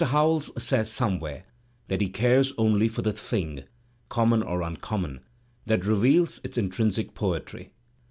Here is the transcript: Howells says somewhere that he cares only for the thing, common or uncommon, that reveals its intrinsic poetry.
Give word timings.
Howells 0.03 0.51
says 0.57 0.91
somewhere 0.91 1.43
that 1.87 2.01
he 2.01 2.09
cares 2.09 2.53
only 2.57 2.87
for 2.87 3.03
the 3.03 3.13
thing, 3.13 3.65
common 4.09 4.41
or 4.41 4.63
uncommon, 4.63 5.19
that 5.67 5.85
reveals 5.85 6.41
its 6.43 6.57
intrinsic 6.57 7.13
poetry. 7.13 7.69